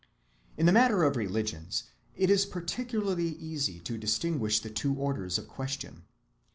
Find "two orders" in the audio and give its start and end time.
4.71-5.37